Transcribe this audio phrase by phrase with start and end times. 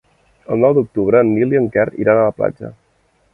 [0.53, 2.73] El nou d'octubre en Nil i en Quer iran a la platja.